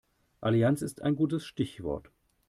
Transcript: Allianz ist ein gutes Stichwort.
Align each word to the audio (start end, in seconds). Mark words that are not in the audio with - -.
Allianz 0.39 0.81
ist 0.81 1.03
ein 1.03 1.15
gutes 1.15 1.45
Stichwort. 1.45 2.09